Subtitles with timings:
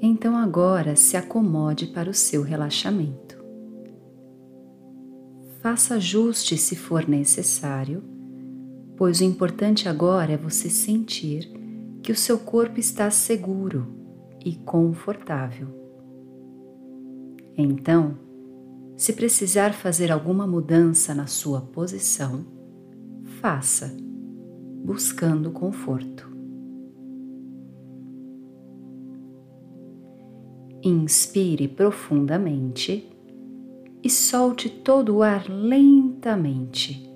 [0.00, 3.36] Então agora se acomode para o seu relaxamento.
[5.60, 8.02] Faça ajustes se for necessário,
[8.96, 11.50] pois o importante agora é você sentir
[12.02, 13.86] que o seu corpo está seguro
[14.44, 15.68] e confortável.
[17.56, 18.16] Então,
[18.96, 22.46] se precisar fazer alguma mudança na sua posição,
[23.40, 23.96] faça,
[24.84, 26.27] buscando conforto.
[30.82, 33.08] Inspire profundamente
[34.02, 37.08] e solte todo o ar lentamente.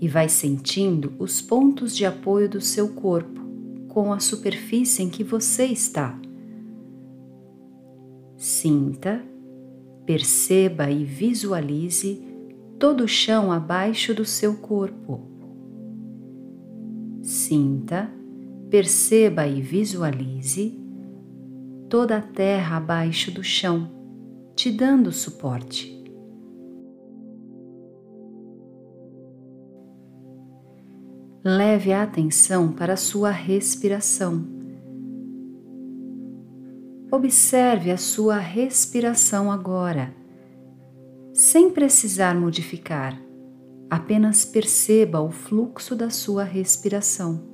[0.00, 3.40] E vai sentindo os pontos de apoio do seu corpo
[3.88, 6.18] com a superfície em que você está.
[8.36, 9.32] Sinta
[10.04, 12.20] Perceba e visualize
[12.78, 15.20] todo o chão abaixo do seu corpo.
[17.22, 18.10] Sinta,
[18.68, 20.76] perceba e visualize
[21.92, 23.86] toda a terra abaixo do chão,
[24.56, 26.02] te dando suporte.
[31.44, 34.42] Leve a atenção para a sua respiração
[37.10, 40.14] Observe a sua respiração agora,
[41.34, 43.20] sem precisar modificar,
[43.90, 47.51] apenas perceba o fluxo da sua respiração.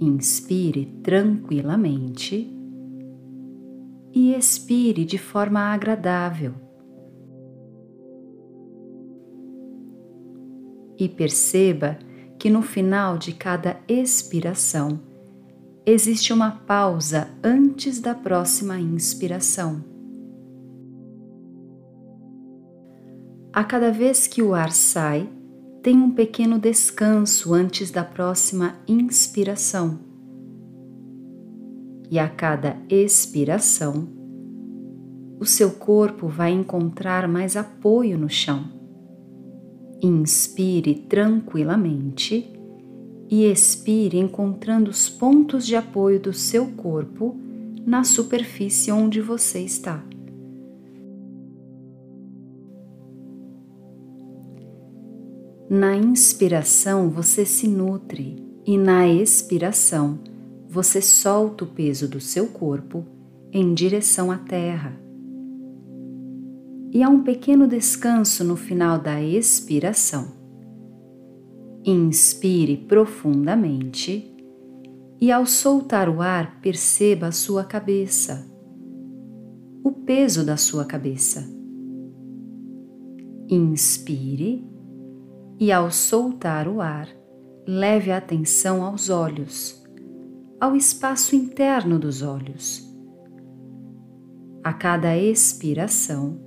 [0.00, 2.50] Inspire tranquilamente
[4.14, 6.54] e expire de forma agradável.
[10.98, 11.98] E perceba
[12.38, 15.00] que no final de cada expiração,
[15.84, 19.84] existe uma pausa antes da próxima inspiração.
[23.52, 25.28] A cada vez que o ar sai,
[25.82, 29.98] tem um pequeno descanso antes da próxima inspiração.
[32.10, 34.08] E a cada expiração,
[35.38, 38.64] o seu corpo vai encontrar mais apoio no chão.
[40.02, 42.52] Inspire tranquilamente
[43.30, 47.38] e expire encontrando os pontos de apoio do seu corpo
[47.86, 50.04] na superfície onde você está.
[55.70, 60.18] Na inspiração você se nutre e na expiração
[60.68, 63.06] você solta o peso do seu corpo
[63.52, 65.00] em direção à terra.
[66.92, 70.40] E há um pequeno descanso no final da expiração
[71.84, 74.34] Inspire profundamente
[75.18, 78.46] e, ao soltar o ar, perceba a sua cabeça,
[79.82, 81.48] o peso da sua cabeça.
[83.48, 84.69] Inspire
[85.60, 87.06] e, ao soltar o ar,
[87.68, 89.84] leve a atenção aos olhos,
[90.58, 92.88] ao espaço interno dos olhos.
[94.64, 96.40] A cada expiração,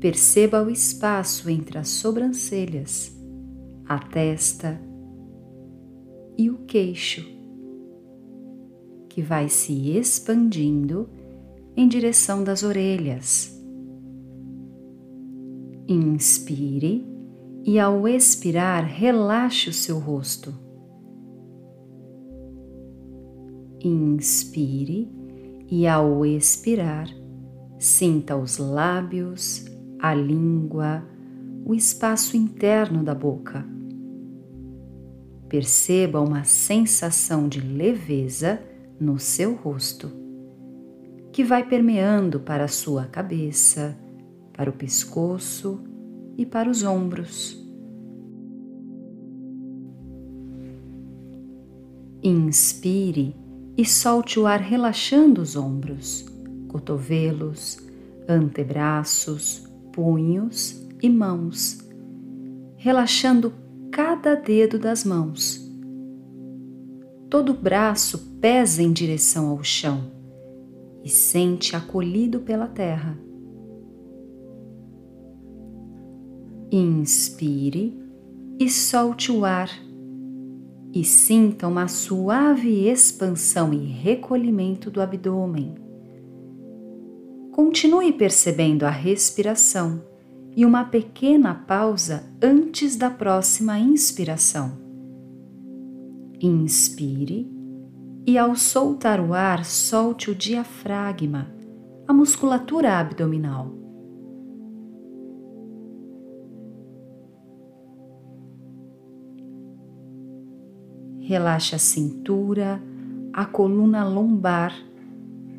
[0.00, 3.16] perceba o espaço entre as sobrancelhas
[3.86, 4.80] a testa
[6.38, 7.22] e o queixo,
[9.08, 11.10] que vai se expandindo
[11.76, 13.54] em direção das orelhas.
[15.86, 17.11] Inspire
[17.64, 20.54] e, ao expirar, relaxe o seu rosto.
[23.80, 25.10] Inspire
[25.68, 27.08] e, ao expirar,
[27.78, 29.64] sinta os lábios,
[29.98, 31.04] a língua,
[31.64, 33.64] o espaço interno da boca
[35.52, 38.58] perceba uma sensação de leveza
[38.98, 40.10] no seu rosto,
[41.30, 43.94] que vai permeando para a sua cabeça,
[44.54, 45.84] para o pescoço
[46.36, 47.60] e para os ombros.
[52.22, 53.34] Inspire
[53.76, 56.24] e solte o ar relaxando os ombros,
[56.68, 57.78] cotovelos,
[58.28, 61.78] antebraços, punhos e mãos,
[62.76, 63.52] relaxando
[63.90, 65.60] cada dedo das mãos.
[67.28, 70.10] Todo o braço pesa em direção ao chão
[71.02, 73.18] e sente acolhido pela terra.
[76.74, 77.94] Inspire
[78.58, 79.68] e solte o ar
[80.94, 85.74] e sinta uma suave expansão e recolhimento do abdômen.
[87.50, 90.02] Continue percebendo a respiração
[90.56, 94.72] e uma pequena pausa antes da próxima inspiração.
[96.40, 97.52] Inspire
[98.26, 101.54] e, ao soltar o ar, solte o diafragma,
[102.08, 103.82] a musculatura abdominal.
[111.22, 112.82] Relaxe a cintura,
[113.32, 114.74] a coluna lombar,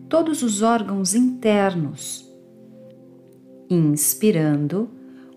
[0.10, 2.30] todos os órgãos internos.
[3.70, 4.90] Inspirando,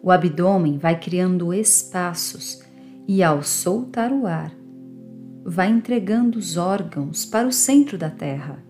[0.03, 2.61] o abdômen vai criando espaços
[3.07, 4.53] e, ao soltar o ar,
[5.45, 8.63] vai entregando os órgãos para o centro da terra.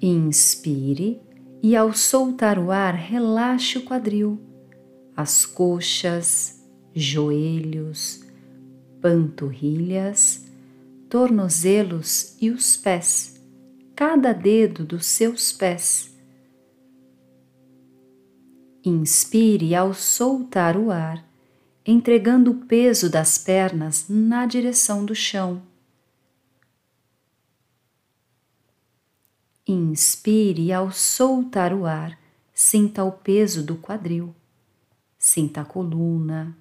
[0.00, 1.20] Inspire
[1.62, 4.40] e, ao soltar o ar, relaxe o quadril,
[5.14, 6.55] as coxas,
[6.98, 8.24] joelhos,
[9.02, 10.46] panturrilhas,
[11.10, 13.38] tornozelos e os pés,
[13.94, 16.16] cada dedo dos seus pés.
[18.82, 21.22] Inspire ao soltar o ar,
[21.84, 25.62] entregando o peso das pernas na direção do chão.
[29.66, 32.18] Inspire ao soltar o ar,
[32.54, 34.34] sinta o peso do quadril,
[35.18, 36.56] sinta a coluna,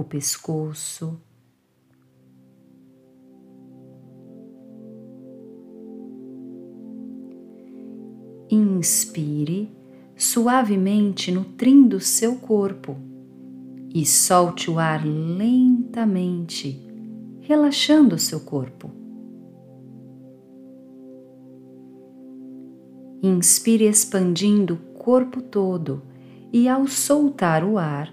[0.00, 1.20] o pescoço
[8.52, 9.70] Inspire
[10.16, 12.96] suavemente nutrindo seu corpo
[13.94, 16.80] e solte o ar lentamente,
[17.42, 18.90] relaxando seu corpo.
[23.22, 26.02] Inspire expandindo o corpo todo
[26.52, 28.12] e, ao soltar o ar,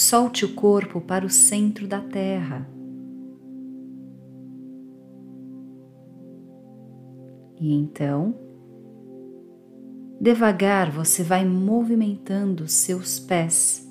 [0.00, 2.66] solte o corpo para o centro da terra.
[7.60, 8.34] E então,
[10.18, 13.90] Devagar você vai movimentando seus pés,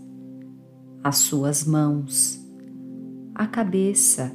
[1.03, 2.39] as suas mãos,
[3.33, 4.31] a cabeça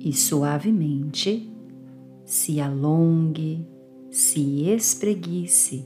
[0.00, 1.52] e suavemente
[2.24, 3.68] se alongue,
[4.10, 5.84] se espreguice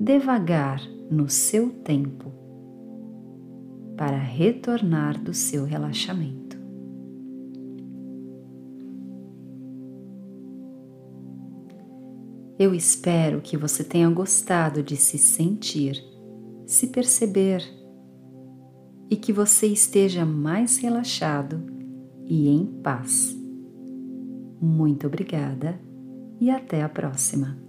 [0.00, 2.47] devagar no seu tempo
[3.98, 6.56] para retornar do seu relaxamento.
[12.56, 16.02] Eu espero que você tenha gostado de se sentir,
[16.64, 17.62] se perceber
[19.10, 21.60] e que você esteja mais relaxado
[22.24, 23.36] e em paz.
[24.60, 25.80] Muito obrigada
[26.40, 27.67] e até a próxima.